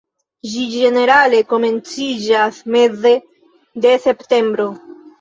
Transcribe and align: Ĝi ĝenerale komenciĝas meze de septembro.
Ĝi 0.53 0.63
ĝenerale 0.71 1.43
komenciĝas 1.53 2.65
meze 2.79 3.15
de 3.87 3.97
septembro. 4.11 4.71